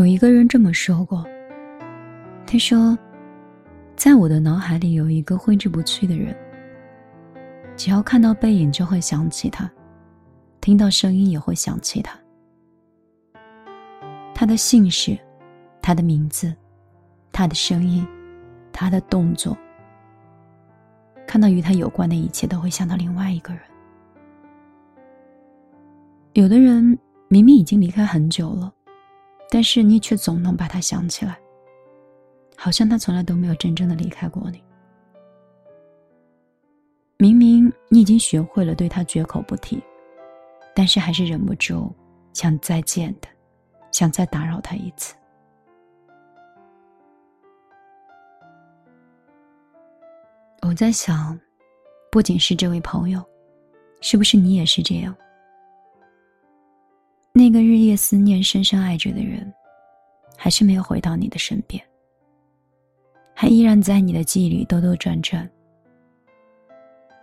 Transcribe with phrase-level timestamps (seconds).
[0.00, 1.26] 有一个人这么说过
[2.50, 2.98] ：“他说，
[3.96, 6.34] 在我的脑海里有一个挥之不去的人。
[7.76, 9.70] 只要看到背影就会想起他，
[10.58, 12.18] 听到声音也会想起他。
[14.34, 15.18] 他的姓氏，
[15.82, 16.50] 他的名字，
[17.30, 18.02] 他的声音，
[18.72, 19.54] 他的动作，
[21.26, 23.62] 看到与他有关的一切都会想到另外一个人。
[26.32, 26.98] 有的人
[27.28, 28.72] 明明已经离开很久了。”
[29.50, 31.36] 但是你却总能把他想起来，
[32.56, 34.62] 好像他从来都没有真正的离开过你。
[37.18, 39.82] 明明你已经学会了对他绝口不提，
[40.74, 41.92] 但是还是忍不住
[42.32, 43.28] 想再见他，
[43.90, 45.14] 想再打扰他一次。
[50.62, 51.38] 我在想，
[52.12, 53.20] 不仅是这位朋友，
[54.00, 55.14] 是不是你也是这样？
[57.40, 59.50] 那个日夜思念、深深爱着的人，
[60.36, 61.82] 还是没有回到你的身边，
[63.34, 65.50] 还依然在你的记忆里兜兜转转。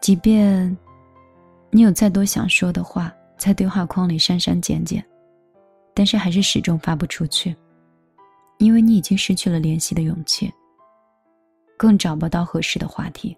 [0.00, 0.74] 即便
[1.68, 5.04] 你有再多想说的话，在对话框里删删减减，
[5.92, 7.54] 但是还是始终发不出去，
[8.56, 10.50] 因为你已经失去了联系的勇气，
[11.76, 13.36] 更找不到合适的话题。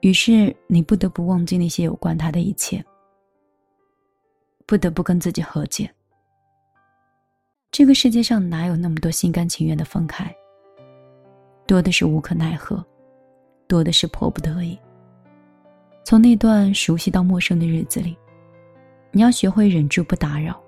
[0.00, 2.80] 于是，你不得不忘记那些有关他的一切。
[4.72, 5.90] 不得不跟自己和解。
[7.70, 10.34] 这个世界上哪有那么多心甘情愿的分开？
[11.66, 12.82] 多的是无可奈何，
[13.68, 14.78] 多的是迫不得已。
[16.06, 18.16] 从那段熟悉到陌生的日子里，
[19.10, 20.58] 你要学会忍住不打扰，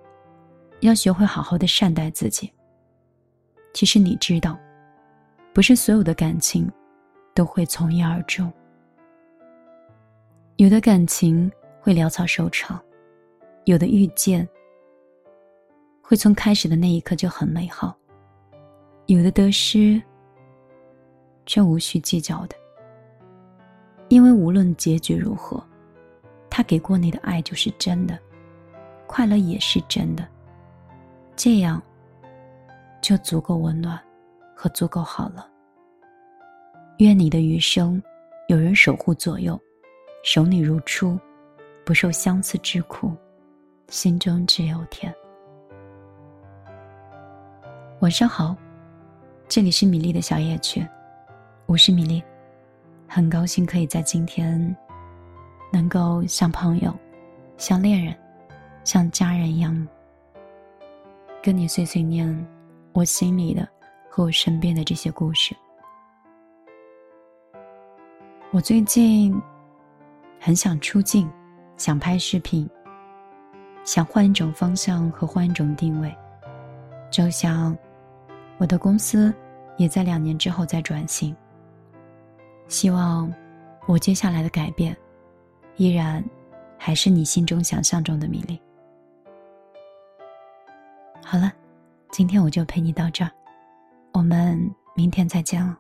[0.81, 2.53] 要学会好好的善待自己。
[3.73, 4.55] 其实你知道，
[5.55, 6.71] 不是所有的感情
[7.35, 8.53] 都会从一而终，
[10.57, 12.79] 有的感情会潦草收场。
[13.65, 14.47] 有的遇见，
[16.03, 17.97] 会从开始的那一刻就很美好；
[19.07, 20.01] 有的得失，
[21.47, 22.55] 却无需计较的，
[24.11, 25.63] 因为无论结局如何，
[26.51, 28.19] 他给过你的爱就是真的，
[29.07, 30.29] 快乐也是真的，
[31.35, 31.83] 这样
[33.01, 33.99] 就足够温暖
[34.55, 35.51] 和足够好了。
[36.99, 38.01] 愿你的余生，
[38.49, 39.59] 有人守护左右，
[40.23, 41.19] 守你如初，
[41.87, 43.11] 不受相思之苦。
[43.95, 45.15] 心中只有天。
[48.01, 48.57] 晚上好，
[49.49, 50.85] 这里是米粒的小夜曲，
[51.67, 52.21] 我是米粒，
[53.07, 54.77] 很高兴可以在今天，
[55.73, 56.93] 能够像朋友、
[57.57, 58.13] 像恋人、
[58.83, 59.87] 像家人一样，
[61.41, 62.29] 跟你碎碎念
[62.95, 63.67] 我心里的
[64.11, 65.55] 和我身边的这些故事。
[68.51, 69.41] 我最近
[70.41, 71.31] 很想出镜，
[71.77, 72.69] 想拍视频。
[73.85, 76.15] 想换一种方向和换一种定位，
[77.11, 77.77] 就像
[78.57, 79.33] 我的公司
[79.77, 81.37] 也在两年之后再转型。
[82.67, 83.33] 希望
[83.87, 84.97] 我接下来的改变，
[85.77, 86.25] 依然
[86.79, 88.59] 还是你心中想象中的米粒。
[91.23, 91.53] 好了，
[92.11, 93.31] 今天我就陪你到这儿，
[94.15, 94.59] 我们
[94.97, 95.79] 明天再见了。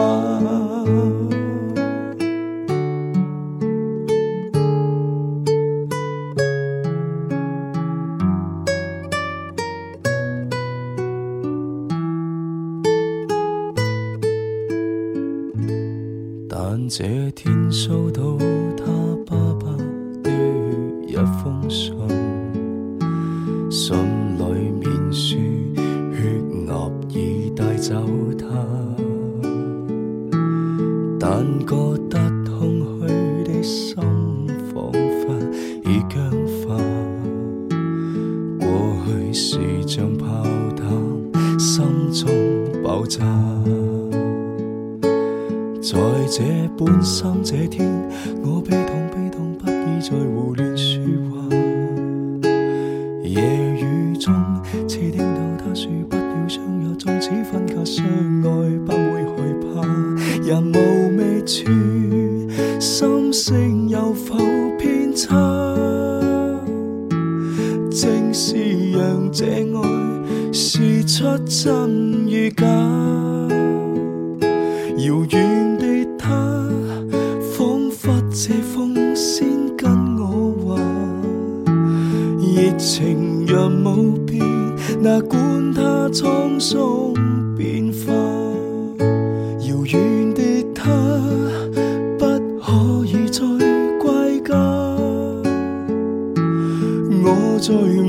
[16.51, 18.37] 但这天收到。
[43.09, 43.21] 在
[45.93, 46.41] 這
[46.77, 47.87] 半生這天，
[48.43, 50.99] 我悲痛悲痛不已，在胡亂说
[51.31, 51.47] 話。
[53.23, 53.41] 夜
[53.81, 54.35] 雨中，
[54.89, 58.05] 似聽到他说不要相约，縱使分隔相
[58.43, 58.49] 愛，
[58.81, 59.67] 不會害怕。
[60.43, 61.55] 人無觅處，
[62.81, 64.35] 心性有否
[64.79, 65.31] 偏差？
[67.89, 68.57] 正是
[68.91, 69.45] 讓这
[69.77, 69.86] 爱。
[71.19, 72.67] 出真与假，
[74.99, 76.29] 遥远的他，
[77.55, 79.49] 仿佛借风仙
[79.79, 80.83] 跟我话，
[82.43, 84.39] 热情若无变，
[85.01, 85.41] 那管
[85.73, 87.15] 他沧桑
[87.57, 88.13] 变化。
[89.67, 90.91] 遥远的他，
[92.19, 92.27] 不
[92.61, 93.41] 可以再
[94.01, 94.55] 归家，
[97.23, 98.06] 我在。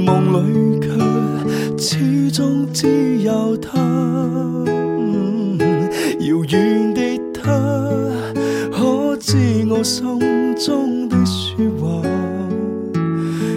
[9.89, 10.05] 心
[10.57, 12.01] 中的说话，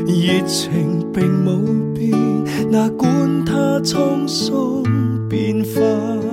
[0.06, 1.60] 热情并冇
[1.92, 2.12] 变，
[2.70, 3.10] 哪管
[3.44, 4.54] 它沧桑
[5.28, 6.29] 变化。